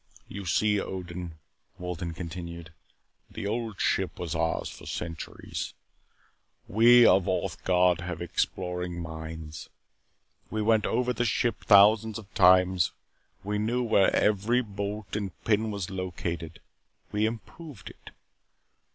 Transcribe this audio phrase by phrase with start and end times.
[0.27, 1.35] You see, Odin,"
[1.77, 2.73] Wolden continued,
[3.29, 5.75] "the Old Ship was ours for centuries.
[6.67, 9.69] We of Orthe Gard have exploring minds.
[10.49, 12.93] We went over the ship thousands of times.
[13.43, 16.61] We knew where every bolt and pin was located.
[17.11, 18.09] We improved it.